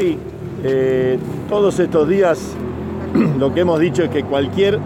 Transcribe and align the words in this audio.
Sí, 0.00 0.16
eh, 0.64 1.18
todos 1.50 1.78
estos 1.78 2.08
días 2.08 2.54
lo 3.38 3.52
que 3.52 3.60
hemos 3.60 3.78
dicho 3.78 4.02
es 4.02 4.08
que 4.08 4.24
cualquier 4.24 4.78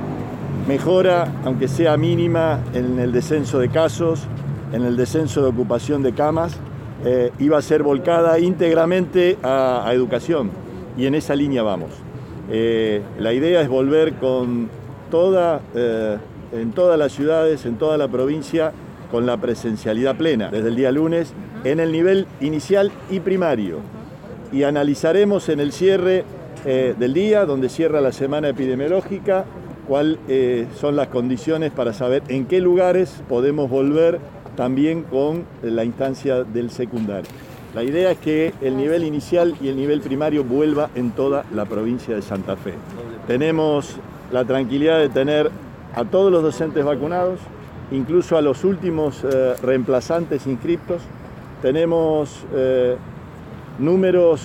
mejora, 0.67 1.33
aunque 1.44 1.68
sea 1.68 1.96
mínima, 1.96 2.59
en 2.75 2.98
el 2.98 3.12
descenso 3.12 3.61
de 3.61 3.69
casos, 3.69 4.27
en 4.72 4.82
el 4.82 4.96
descenso 4.96 5.40
de 5.40 5.50
ocupación 5.50 6.03
de 6.03 6.14
camas, 6.14 6.56
eh, 7.04 7.30
iba 7.38 7.56
a 7.56 7.62
ser 7.62 7.85
volcada 7.85 8.40
íntegramente 8.40 9.38
a, 9.45 9.88
educación 9.92 10.50
y 10.98 11.07
en 11.07 11.15
esa 11.15 11.37
línea 11.37 11.62
vamos. 11.62 11.91
Eh, 12.51 13.01
la 13.21 13.33
idea 13.33 13.61
es 13.61 13.69
volver 13.69 14.15
con 14.15 14.69
toda, 15.12 15.61
en 16.53 16.73
todas 16.73 16.99
las 16.99 17.12
ciudades, 17.12 17.65
en 17.67 17.77
toda 17.77 17.96
la 17.99 18.09
provincia, 18.09 18.73
con 19.12 19.27
la 19.27 19.37
presencialidad 19.37 20.17
plena, 20.17 20.51
desde 20.51 20.71
el 20.71 20.75
día 20.75 20.91
lunes, 20.91 21.35
en 21.62 21.79
el 21.79 21.93
nivel 21.93 22.27
inicial 22.41 22.91
y 23.12 23.21
primario. 23.21 23.79
Y 24.55 24.62
analizaremos 24.62 25.48
en 25.48 25.59
el 25.59 25.73
cierre 25.73 26.25
eh, 26.64 26.94
del 26.96 27.13
día, 27.13 27.44
donde 27.44 27.68
cierra 27.68 28.00
la 28.00 28.13
semana 28.13 28.50
epidemiológica, 28.50 29.46
cuáles 29.89 30.18
eh, 30.29 30.68
son 30.79 30.94
las 30.94 31.08
condiciones 31.08 31.72
para 31.72 31.93
saber 31.93 32.22
en 32.28 32.47
qué 32.47 32.61
lugares 32.61 33.20
podemos 33.28 33.69
volver 33.69 34.20
también 34.55 35.03
con 35.03 35.42
la 35.61 35.84
instancia 35.84 36.44
del 36.44 36.70
secundario. 36.70 37.28
La 37.75 37.83
idea 37.83 38.12
es 38.12 38.19
que 38.19 38.55
el 38.61 38.77
nivel 38.77 39.03
inicial 39.03 39.56
y 39.61 39.67
el 39.67 39.77
nivel 39.77 40.00
primario 40.00 40.44
vuelva 40.44 40.89
en 40.94 41.11
toda 41.11 41.44
la 41.52 41.64
provincia 41.64 42.14
de 42.14 42.22
Santa 42.22 42.55
Fe. 42.55 42.75
Tenemos 43.27 43.97
la 44.30 44.44
tranquilidad 44.44 45.00
de 45.00 45.08
tener 45.08 45.50
a 45.97 46.05
todos 46.05 46.30
los 46.30 46.44
docentes 46.44 46.84
vacunados, 46.84 47.41
incluso 47.91 48.36
a 48.36 48.42
los 48.42 48.62
últimos 48.62 49.25
eh, 49.25 49.55
reemplazantes 49.61 50.47
inscriptos. 50.47 51.02
Tenemos 51.61 52.44
números 53.78 54.42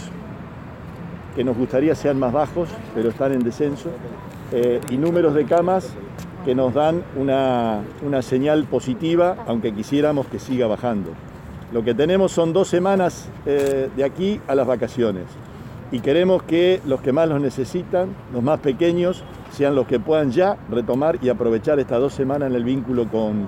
que 1.36 1.44
nos 1.44 1.58
gustaría 1.58 1.96
sean 1.96 2.20
más 2.20 2.34
bajos, 2.34 2.70
pero 2.96 3.10
están 3.10 3.34
en 3.34 3.40
descenso, 3.40 3.90
eh, 4.52 4.82
y 4.90 4.98
números 4.98 5.34
de 5.34 5.46
camas 5.46 5.94
que 6.46 6.56
nos 6.56 6.74
dan 6.74 7.04
una, 7.16 7.82
una 8.02 8.22
señal 8.22 8.66
positiva, 8.66 9.38
aunque 9.48 9.74
quisiéramos 9.74 10.28
que 10.28 10.40
siga 10.40 10.68
bajando. 10.68 11.12
Lo 11.72 11.84
que 11.84 11.94
tenemos 11.94 12.32
son 12.32 12.52
dos 12.52 12.68
semanas 12.68 13.30
de 13.46 14.04
aquí 14.04 14.42
a 14.48 14.56
las 14.56 14.66
vacaciones 14.66 15.26
y 15.92 16.00
queremos 16.00 16.44
que 16.44 16.82
los 16.86 17.02
que 17.02 17.12
más 17.12 17.28
los 17.28 17.42
necesitan, 17.42 18.10
los 18.32 18.44
más 18.44 18.60
pequeños, 18.60 19.24
sean 19.52 19.76
los 19.76 19.88
que 19.88 20.00
puedan 20.00 20.32
ya 20.32 20.58
retomar 20.70 21.18
y 21.22 21.30
aprovechar 21.30 21.80
estas 21.80 22.00
dos 22.00 22.14
semanas 22.14 22.50
en 22.50 22.56
el 22.56 22.64
vínculo 22.64 23.08
con, 23.08 23.48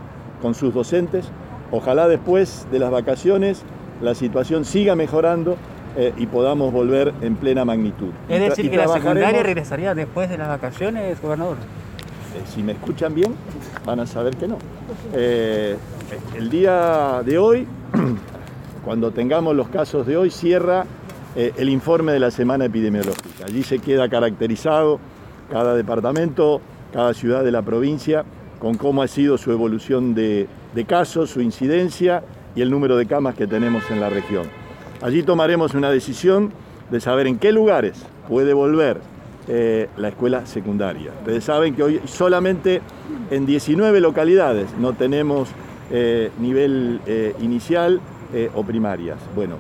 sus 0.56 0.73
docentes. 0.73 1.30
Ojalá 1.72 2.08
después 2.08 2.68
de 2.72 2.80
las 2.80 2.90
vacaciones 2.90 3.64
la 4.02 4.16
situación 4.16 4.66
siga 4.66 4.96
mejorando 4.96 5.58
eh, 5.98 6.14
y 6.18 6.26
podamos 6.26 6.72
volver 6.72 7.14
en 7.22 7.36
plena 7.36 7.66
magnitud. 7.66 8.12
Es 8.30 8.40
decir, 8.40 8.70
que 8.72 8.78
la 8.78 8.88
secundaria 8.88 9.44
regresaría 9.44 9.94
después 9.94 10.30
de 10.30 10.38
las 10.38 10.48
vacaciones, 10.48 11.22
gobernador. 11.22 11.58
Eh, 11.58 12.42
si 12.54 12.64
me 12.64 12.72
escuchan 12.72 13.14
bien, 13.14 13.36
van 13.86 14.00
a 14.00 14.08
saber 14.08 14.36
que 14.38 14.48
no. 14.48 14.58
Eh, 15.14 15.76
el 16.38 16.50
día 16.50 17.22
de 17.26 17.38
hoy, 17.38 17.68
cuando 18.86 19.12
tengamos 19.12 19.56
los 19.56 19.68
casos 19.70 20.08
de 20.08 20.18
hoy, 20.18 20.32
cierra 20.32 20.86
el 21.34 21.70
informe 21.70 22.12
de 22.12 22.20
la 22.20 22.30
semana 22.30 22.66
epidemiológica. 22.66 23.46
Allí 23.46 23.64
se 23.64 23.80
queda 23.80 24.10
caracterizado 24.10 25.00
cada 25.50 25.76
departamento, 25.76 26.60
cada 26.92 27.14
ciudad 27.14 27.44
de 27.44 27.52
la 27.52 27.62
provincia, 27.62 28.26
con 28.60 28.76
cómo 28.76 29.02
ha 29.02 29.08
sido 29.08 29.38
su 29.38 29.52
evolución 29.52 30.14
de, 30.14 30.48
casos, 30.88 31.32
su 31.32 31.42
incidencia 31.42 32.24
y 32.56 32.62
el 32.62 32.70
número 32.70 32.98
de 32.98 33.06
camas 33.06 33.36
que 33.36 33.48
tenemos 33.48 33.90
en 33.92 34.00
la 34.00 34.10
región. 34.10 34.48
Allí 35.02 35.24
tomaremos 35.24 35.74
una 35.74 35.90
decisión 35.90 36.52
de 36.90 37.00
saber 37.00 37.28
en 37.28 37.40
qué 37.40 37.52
lugares 37.52 38.06
puede 38.28 38.54
volver 38.54 38.98
eh, 39.48 39.90
la 39.98 40.10
escuela 40.10 40.46
secundaria. 40.46 41.12
Ustedes 41.20 41.44
saben 41.44 41.76
que 41.76 41.84
hoy 41.84 42.02
solamente 42.06 42.82
en 43.32 43.46
19 43.46 44.00
localidades 44.00 44.67
no 44.80 44.94
tenemos 44.94 45.50
eh, 45.90 46.30
nivel 46.40 47.02
eh, 47.06 47.36
inicial 47.42 48.00
o 48.56 48.64
primarias. 48.64 49.17
Bueno, 49.36 49.58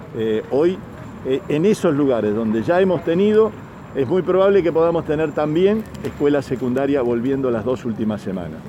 hoy 0.49 0.77
en 1.25 1.65
esos 1.65 1.93
lugares 1.93 2.33
donde 2.33 2.63
ya 2.63 2.79
hemos 2.79 3.03
tenido 3.03 3.51
es 3.95 4.07
muy 4.07 4.21
probable 4.21 4.63
que 4.63 4.71
podamos 4.71 5.03
tener 5.03 5.33
también 5.33 5.83
escuela 6.05 6.41
secundaria 6.41 7.01
volviendo 7.01 7.51
las 7.51 7.65
dos 7.65 7.83
últimas 7.83 8.21
semanas. 8.21 8.59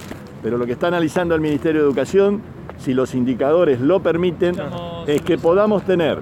Pero 0.42 0.58
lo 0.58 0.66
que 0.66 0.72
está 0.72 0.88
analizando 0.88 1.36
el 1.36 1.40
Ministerio 1.40 1.82
de 1.82 1.86
Educación, 1.86 2.42
si 2.78 2.94
los 2.94 3.14
indicadores 3.14 3.80
lo 3.80 4.00
permiten, 4.02 4.54
es 5.06 5.22
que 5.22 5.38
podamos 5.38 5.82
tener 5.84 6.18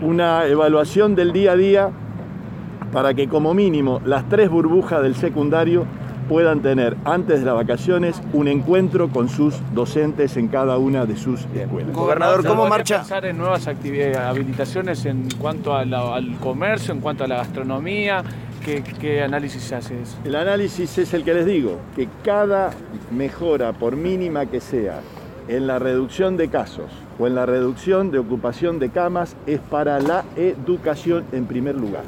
una 0.00 0.46
evaluación 0.46 1.14
del 1.14 1.32
día 1.32 1.52
a 1.52 1.56
día 1.56 1.90
para 2.92 3.14
que 3.14 3.28
como 3.28 3.54
mínimo 3.54 4.00
las 4.04 4.28
tres 4.28 4.50
burbujas 4.50 5.02
del 5.02 5.14
secundario 5.14 5.86
puedan 6.28 6.60
tener 6.60 6.96
antes 7.04 7.40
de 7.40 7.46
las 7.46 7.54
vacaciones 7.54 8.20
un 8.32 8.48
encuentro 8.48 9.08
con 9.08 9.28
sus 9.28 9.60
docentes 9.74 10.36
en 10.36 10.48
cada 10.48 10.78
una 10.78 11.04
de 11.04 11.16
sus 11.16 11.46
escuelas. 11.54 11.94
Gobernador, 11.94 12.46
¿cómo 12.46 12.66
marcha? 12.68 12.98
pensar 12.98 13.24
en 13.26 13.38
nuevas 13.38 13.66
actividades, 13.66 14.16
habilitaciones 14.18 15.04
en 15.04 15.28
cuanto 15.38 15.74
al 15.74 16.38
comercio, 16.40 16.94
en 16.94 17.00
cuanto 17.00 17.24
a 17.24 17.26
la 17.26 17.36
gastronomía? 17.36 18.22
¿Qué, 18.64 18.82
¿Qué, 18.82 19.22
análisis 19.22 19.72
haces? 19.72 20.16
El 20.24 20.36
análisis 20.36 20.96
es 20.96 21.12
el 21.14 21.24
que 21.24 21.34
les 21.34 21.46
digo, 21.46 21.80
que 21.96 22.08
cada 22.22 22.70
mejora, 23.10 23.72
por 23.72 23.96
mínima 23.96 24.46
que 24.46 24.60
sea, 24.60 25.00
en 25.48 25.66
la 25.66 25.78
reducción 25.78 26.36
de 26.36 26.48
casos 26.48 26.90
o 27.18 27.26
en 27.26 27.34
la 27.34 27.46
reducción 27.46 28.10
de 28.10 28.18
ocupación 28.18 28.78
de 28.78 28.90
camas 28.90 29.36
es 29.46 29.60
para 29.60 30.00
la 30.00 30.24
educación 30.36 31.24
en 31.32 31.46
primer 31.46 31.76
lugar. 31.76 32.04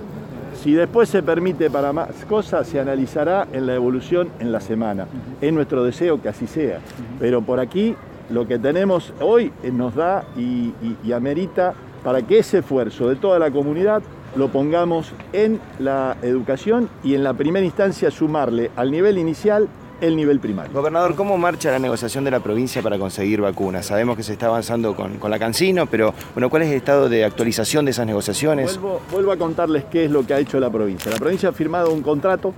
Si 0.62 0.72
después 0.72 1.09
se 1.09 1.22
permite 1.22 1.69
para 1.69 1.93
más 1.93 2.25
cosas, 2.28 2.67
se 2.67 2.81
analizará 2.81 3.47
en 3.53 3.67
la 3.67 3.75
evolución 3.75 4.28
en 4.39 4.53
la 4.53 4.61
semana. 4.61 5.06
Es 5.41 5.53
nuestro 5.53 5.84
deseo 5.84 6.22
que 6.22 6.28
así 6.28 6.47
sea. 6.47 6.78
Pero 7.19 7.43
por 7.43 7.61
aquí 7.61 7.97
lo 8.31 8.47
que 8.47 8.59
tenemos 8.59 9.12
hoy 9.21 9.53
nos 9.72 9.95
da 9.95 10.25
y, 10.37 10.72
y 11.05 11.12
amerita 11.12 11.75
para 12.03 12.22
que 12.22 12.39
ese 12.39 12.59
esfuerzo 12.59 13.09
de 13.09 13.16
toda 13.16 13.39
la 13.39 13.51
comunidad 13.51 14.03
lo 14.37 14.49
pongamos 14.49 15.12
en 15.33 15.61
la 15.78 16.16
educación 16.22 16.89
y 17.03 17.15
en 17.15 17.25
la 17.25 17.34
primera 17.34 17.65
instancia 17.65 18.11
sumarle 18.11 18.71
al 18.77 18.91
nivel 18.91 19.19
inicial 19.19 19.69
el 20.00 20.16
nivel 20.16 20.41
primario. 20.41 20.72
Gobernador, 20.72 21.15
¿cómo 21.15 21.38
marcha 21.38 21.71
la 21.71 21.78
negociación 21.78 22.25
de 22.25 22.31
la 22.31 22.41
provincia 22.41 22.82
para 22.82 22.99
conseguir 22.99 23.41
vacunas? 23.41 23.87
Sabemos 23.87 24.16
que 24.16 24.22
se 24.22 24.32
está 24.32 24.47
avanzando 24.47 24.94
con, 24.94 25.19
la 25.31 25.38
Cancino, 25.38 25.87
pero 25.87 26.15
bueno, 26.34 26.50
¿cuál 26.50 26.62
es 26.62 26.71
el 26.71 26.77
estado 26.77 27.09
de 27.09 27.25
actualización 27.25 27.84
de 27.84 27.93
esas 27.93 28.06
negociaciones? 28.06 28.78
Vuelvo, 29.10 29.33
a 29.33 29.37
contarles 29.37 29.84
qué 29.84 30.04
es 30.04 30.10
lo 30.10 30.27
que 30.27 30.34
ha 30.34 30.38
hecho 30.38 30.60
la 30.60 30.71
provincia. 30.71 31.10
La 31.10 31.19
provincia 31.19 31.49
ha 31.49 31.53
firmado 31.53 31.93
un 31.93 32.03
contrato 32.03 32.54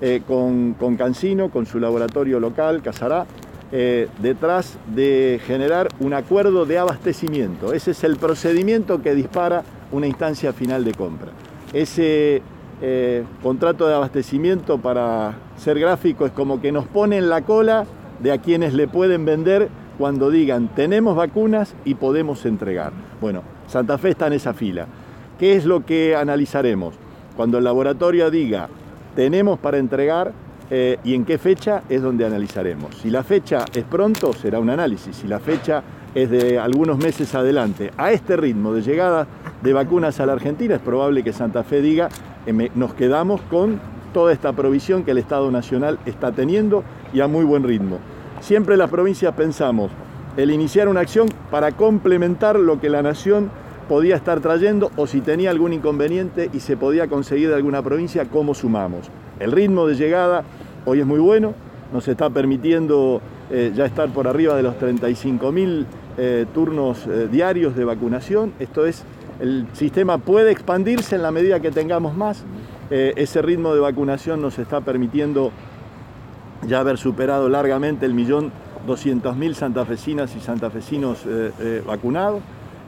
eh, 0.00 0.22
con, 0.26 0.74
con, 0.74 0.96
Cancino, 0.96 1.50
con 1.50 1.66
su 1.66 1.78
laboratorio 1.80 2.40
local, 2.40 2.82
Casará, 2.82 3.26
eh, 3.72 4.08
detrás 4.20 4.78
de 4.94 5.40
generar 5.44 5.88
un 5.98 6.14
acuerdo 6.14 6.64
de 6.64 6.78
abastecimiento. 6.78 7.72
Ese 7.72 7.90
es 7.90 8.04
el 8.04 8.16
procedimiento 8.18 9.02
que 9.02 9.14
dispara 9.14 9.64
una 9.90 10.06
instancia 10.06 10.52
final 10.52 10.84
de 10.84 10.92
compra. 10.92 11.32
Ese 11.72 12.40
eh, 12.82 13.24
contrato 13.42 13.86
de 13.86 13.94
abastecimiento 13.94 14.78
para 14.78 15.34
ser 15.56 15.78
gráfico 15.78 16.26
es 16.26 16.32
como 16.32 16.60
que 16.60 16.72
nos 16.72 16.86
pone 16.86 17.18
en 17.18 17.28
la 17.28 17.42
cola 17.42 17.86
de 18.20 18.32
a 18.32 18.38
quienes 18.38 18.74
le 18.74 18.88
pueden 18.88 19.24
vender 19.24 19.68
cuando 19.98 20.30
digan 20.30 20.68
tenemos 20.74 21.16
vacunas 21.16 21.74
y 21.84 21.94
podemos 21.94 22.44
entregar. 22.46 22.92
Bueno, 23.20 23.42
Santa 23.66 23.98
Fe 23.98 24.10
está 24.10 24.26
en 24.26 24.34
esa 24.34 24.54
fila. 24.54 24.86
¿Qué 25.38 25.56
es 25.56 25.64
lo 25.64 25.84
que 25.84 26.16
analizaremos? 26.16 26.94
Cuando 27.36 27.58
el 27.58 27.64
laboratorio 27.64 28.30
diga 28.30 28.68
tenemos 29.14 29.58
para 29.58 29.78
entregar 29.78 30.32
eh, 30.70 30.98
y 31.04 31.14
en 31.14 31.24
qué 31.24 31.38
fecha 31.38 31.82
es 31.88 32.02
donde 32.02 32.24
analizaremos. 32.24 32.96
Si 32.96 33.10
la 33.10 33.22
fecha 33.22 33.64
es 33.74 33.84
pronto, 33.84 34.32
será 34.32 34.58
un 34.58 34.70
análisis. 34.70 35.16
Si 35.16 35.28
la 35.28 35.38
fecha 35.38 35.82
es 36.14 36.30
de 36.30 36.58
algunos 36.58 36.98
meses 36.98 37.34
adelante, 37.34 37.90
a 37.96 38.12
este 38.12 38.36
ritmo 38.36 38.72
de 38.72 38.82
llegada 38.82 39.26
de 39.62 39.72
vacunas 39.72 40.20
a 40.20 40.26
la 40.26 40.32
Argentina, 40.32 40.76
es 40.76 40.80
probable 40.80 41.22
que 41.22 41.32
Santa 41.32 41.64
Fe 41.64 41.80
diga 41.80 42.08
nos 42.74 42.94
quedamos 42.94 43.40
con 43.42 43.80
toda 44.12 44.32
esta 44.32 44.52
provisión 44.52 45.04
que 45.04 45.10
el 45.10 45.18
Estado 45.18 45.50
Nacional 45.50 45.98
está 46.06 46.32
teniendo 46.32 46.84
y 47.12 47.20
a 47.20 47.26
muy 47.26 47.44
buen 47.44 47.64
ritmo. 47.64 47.98
Siempre 48.40 48.76
las 48.76 48.90
provincias 48.90 49.34
pensamos 49.34 49.90
el 50.36 50.50
iniciar 50.50 50.88
una 50.88 51.00
acción 51.00 51.28
para 51.50 51.72
complementar 51.72 52.58
lo 52.58 52.80
que 52.80 52.90
la 52.90 53.02
Nación 53.02 53.50
podía 53.88 54.16
estar 54.16 54.40
trayendo 54.40 54.90
o 54.96 55.06
si 55.06 55.20
tenía 55.20 55.50
algún 55.50 55.72
inconveniente 55.72 56.50
y 56.52 56.60
se 56.60 56.76
podía 56.76 57.06
conseguir 57.06 57.48
de 57.50 57.54
alguna 57.54 57.82
provincia, 57.82 58.24
cómo 58.26 58.54
sumamos. 58.54 59.10
El 59.38 59.52
ritmo 59.52 59.86
de 59.86 59.94
llegada 59.94 60.44
hoy 60.84 61.00
es 61.00 61.06
muy 61.06 61.20
bueno, 61.20 61.54
nos 61.92 62.08
está 62.08 62.30
permitiendo 62.30 63.20
eh, 63.50 63.72
ya 63.74 63.84
estar 63.84 64.08
por 64.10 64.26
arriba 64.26 64.56
de 64.56 64.62
los 64.62 64.74
35.000 64.76 65.84
eh, 66.16 66.46
turnos 66.54 67.06
eh, 67.06 67.28
diarios 67.30 67.76
de 67.76 67.84
vacunación. 67.84 68.52
Esto 68.58 68.86
es 68.86 69.04
el 69.40 69.66
sistema 69.72 70.18
puede 70.18 70.52
expandirse 70.52 71.16
en 71.16 71.22
la 71.22 71.30
medida 71.30 71.60
que 71.60 71.70
tengamos 71.70 72.16
más. 72.16 72.44
Eh, 72.90 73.14
ese 73.16 73.42
ritmo 73.42 73.74
de 73.74 73.80
vacunación 73.80 74.40
nos 74.40 74.58
está 74.58 74.80
permitiendo 74.80 75.50
ya 76.66 76.80
haber 76.80 76.98
superado 76.98 77.48
largamente 77.48 78.06
el 78.06 78.14
millón 78.14 78.52
doscientos 78.86 79.36
mil 79.36 79.54
santafesinas 79.54 80.36
y 80.36 80.40
santafesinos 80.40 81.24
eh, 81.26 81.50
eh, 81.60 81.82
vacunados. 81.86 82.42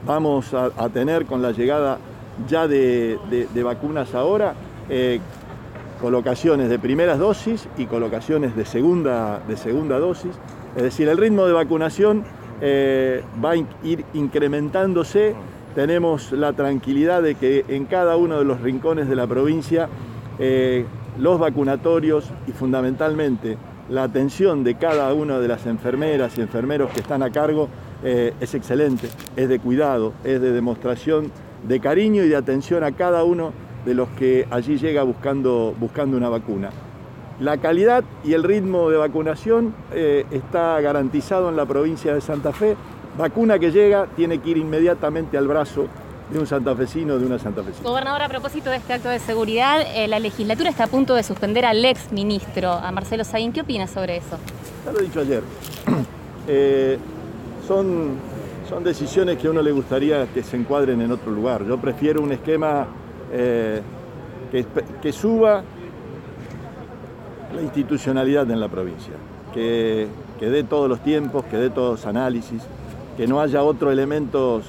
Vamos 0.05 0.53
a, 0.53 0.89
tener 0.89 1.25
con 1.25 1.41
la 1.41 1.51
llegada 1.51 1.97
ya 2.47 2.67
de, 2.67 3.17
vacunas 3.63 4.13
ahora, 4.13 4.53
colocaciones 5.99 6.69
de 6.69 6.77
primeras 6.77 7.17
dosis 7.17 7.67
y 7.79 7.87
colocaciones 7.87 8.55
de 8.55 8.63
segunda, 8.63 9.39
de 9.47 9.57
segunda 9.57 9.97
dosis. 9.97 10.31
Es 10.75 10.83
decir, 10.83 11.09
el 11.09 11.17
ritmo 11.17 11.47
de 11.47 11.53
vacunación 11.53 12.23
va 13.43 13.49
a 13.49 13.55
ir 13.55 14.05
incrementándose. 14.13 15.35
Tenemos 15.77 16.31
la 16.31 16.53
tranquilidad 16.53 17.21
de 17.21 17.35
que 17.35 17.63
en 17.67 17.85
cada 17.85 18.17
uno 18.17 18.39
de 18.39 18.45
los 18.45 18.61
rincones 18.61 19.07
de 19.07 19.15
la 19.15 19.27
provincia 19.27 19.89
eh, 20.39 20.85
los 21.19 21.39
vacunatorios 21.39 22.31
y 22.47 22.51
fundamentalmente 22.51 23.59
la 23.87 24.01
atención 24.01 24.63
de 24.63 24.73
cada 24.73 25.13
una 25.13 25.37
de 25.37 25.47
las 25.47 25.67
enfermeras 25.67 26.35
y 26.35 26.41
enfermeros 26.41 26.89
que 26.89 27.01
están 27.01 27.21
a 27.21 27.29
cargo 27.29 27.69
eh, 28.03 28.33
es 28.41 28.55
excelente, 28.55 29.07
es 29.35 29.49
de 29.49 29.59
cuidado, 29.59 30.13
es 30.23 30.41
de 30.41 30.51
demostración 30.51 31.31
de 31.67 31.79
cariño 31.79 32.23
y 32.23 32.29
de 32.29 32.37
atención 32.37 32.83
a 32.83 32.93
cada 32.93 33.23
uno 33.23 33.53
de 33.85 33.93
los 33.93 34.09
que 34.17 34.47
allí 34.49 34.79
llega 34.79 35.03
buscando, 35.03 35.75
buscando 35.79 36.17
una 36.17 36.29
vacuna. 36.29 36.71
La 37.39 37.59
calidad 37.59 38.03
y 38.23 38.33
el 38.33 38.41
ritmo 38.41 38.89
de 38.89 38.97
vacunación 38.97 39.75
eh, 39.93 40.25
está 40.31 40.81
garantizado 40.81 41.49
en 41.49 41.55
la 41.55 41.67
provincia 41.67 42.15
de 42.15 42.21
Santa 42.21 42.51
Fe. 42.51 42.75
Vacuna 43.17 43.57
que 43.57 43.71
llega 43.71 44.05
tiene 44.15 44.39
que 44.39 44.51
ir 44.51 44.57
inmediatamente 44.57 45.37
al 45.37 45.47
brazo 45.47 45.87
de 46.29 46.39
un 46.39 46.45
santafesino, 46.45 47.17
de 47.17 47.25
una 47.25 47.39
santafesina. 47.39 47.87
Gobernador, 47.87 48.21
a 48.21 48.29
propósito 48.29 48.69
de 48.69 48.77
este 48.77 48.93
acto 48.93 49.09
de 49.09 49.19
seguridad, 49.19 49.81
eh, 49.95 50.07
la 50.07 50.19
legislatura 50.19 50.69
está 50.69 50.83
a 50.83 50.87
punto 50.87 51.15
de 51.15 51.23
suspender 51.23 51.65
al 51.65 51.83
ex 51.83 52.11
ministro, 52.11 52.71
a 52.71 52.91
Marcelo 52.91 53.23
Saín. 53.23 53.53
¿Qué 53.53 53.61
opina 53.61 53.87
sobre 53.87 54.17
eso? 54.17 54.37
Ya 54.85 54.91
lo 54.91 54.99
he 54.99 55.03
dicho 55.03 55.19
ayer. 55.19 55.43
Eh, 56.49 56.97
son, 57.67 58.11
son 58.69 58.81
decisiones 58.81 59.37
que 59.37 59.47
a 59.47 59.51
uno 59.51 59.61
le 59.61 59.73
gustaría 59.73 60.27
que 60.27 60.43
se 60.43 60.55
encuadren 60.55 61.01
en 61.01 61.11
otro 61.11 61.29
lugar. 61.29 61.65
Yo 61.65 61.77
prefiero 61.77 62.21
un 62.21 62.31
esquema 62.31 62.87
eh, 63.33 63.81
que, 64.49 64.65
que, 65.01 65.11
suba 65.11 65.61
la 67.53 67.61
institucionalidad 67.61 68.49
en 68.49 68.61
la 68.61 68.69
provincia, 68.69 69.11
que, 69.53 70.07
que 70.39 70.45
dé 70.45 70.63
todos 70.63 70.87
los 70.87 71.01
tiempos, 71.01 71.43
que 71.51 71.57
dé 71.57 71.69
todos 71.69 71.99
los 71.99 72.05
análisis, 72.05 72.63
que 73.17 73.27
no 73.27 73.41
haya 73.41 73.63
otros 73.63 73.91
elementos 73.91 74.63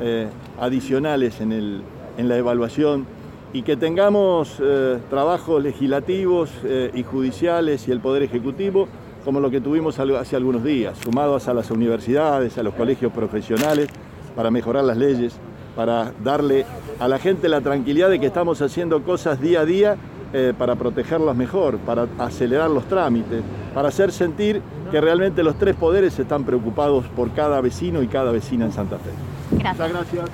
eh, 0.00 0.26
adicionales 0.58 1.40
en, 1.40 1.52
el, 1.52 1.82
en, 2.16 2.28
la 2.28 2.36
evaluación 2.38 3.06
y 3.52 3.62
que 3.62 3.76
tengamos 3.76 4.56
eh, 4.60 4.98
trabajos 5.10 5.62
legislativos 5.62 6.50
y 6.94 7.02
judiciales 7.02 7.86
y 7.86 7.92
el 7.92 8.00
Poder 8.00 8.22
Ejecutivo 8.22 8.88
como 9.24 9.40
lo 9.40 9.50
que 9.50 9.60
tuvimos 9.60 9.98
hace 9.98 10.36
algunos 10.36 10.64
días, 10.64 10.98
sumados 10.98 11.48
a 11.48 11.54
las 11.54 11.70
universidades, 11.70 12.58
a 12.58 12.62
los 12.62 12.74
colegios 12.74 13.12
profesionales, 13.12 13.88
para 14.34 14.50
mejorar 14.50 14.84
las 14.84 14.96
leyes, 14.96 15.34
para 15.76 16.12
darle 16.22 16.66
a 16.98 17.08
la 17.08 17.18
gente 17.18 17.48
la 17.48 17.60
tranquilidad 17.60 18.10
de 18.10 18.18
que 18.18 18.26
estamos 18.26 18.60
haciendo 18.62 19.02
cosas 19.02 19.40
día 19.40 19.60
a 19.60 19.64
día 19.64 19.96
eh, 20.32 20.54
para 20.56 20.76
protegerlas 20.76 21.36
mejor, 21.36 21.78
para 21.78 22.06
acelerar 22.18 22.70
los 22.70 22.84
trámites, 22.86 23.42
para 23.74 23.88
hacer 23.88 24.12
sentir 24.12 24.62
que 24.90 25.00
realmente 25.00 25.42
los 25.42 25.56
tres 25.56 25.74
poderes 25.74 26.18
están 26.18 26.44
preocupados 26.44 27.04
por 27.16 27.32
cada 27.32 27.60
vecino 27.60 28.02
y 28.02 28.08
cada 28.08 28.30
vecina 28.30 28.64
en 28.64 28.72
Santa 28.72 28.96
Fe. 28.96 29.10
Gracias. 29.58 29.88
Muchas 29.88 30.12
gracias. 30.12 30.30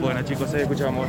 Bueno 0.00 0.22
chicos, 0.22 0.52
escuchamos. 0.54 1.06